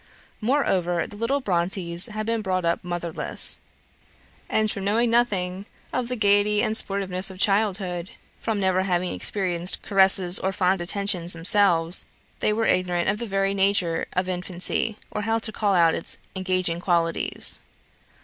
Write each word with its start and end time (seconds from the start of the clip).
Moreover, 0.39 1.05
the 1.05 1.15
little 1.15 1.41
Brontes 1.41 2.07
had 2.07 2.25
been 2.25 2.41
brought 2.41 2.65
up 2.65 2.83
motherless; 2.83 3.59
and 4.49 4.71
from 4.71 4.83
knowing 4.83 5.11
nothing 5.11 5.67
of 5.93 6.07
the 6.07 6.15
gaiety 6.15 6.63
and 6.63 6.75
the 6.75 6.79
sportiveness 6.83 7.29
of 7.29 7.37
childhood 7.37 8.09
from 8.41 8.59
never 8.59 8.81
having 8.81 9.13
experienced 9.13 9.83
caresses 9.83 10.39
or 10.39 10.51
fond 10.51 10.81
attentions 10.81 11.33
themselves 11.33 12.05
they 12.39 12.51
were 12.51 12.65
ignorant 12.65 13.09
of 13.09 13.19
the 13.19 13.27
very 13.27 13.53
nature 13.53 14.07
of 14.13 14.27
infancy, 14.27 14.97
or 15.11 15.21
how 15.21 15.37
to 15.37 15.51
call 15.51 15.75
out 15.75 15.93
its 15.93 16.17
engaging 16.35 16.79
qualities. 16.79 17.59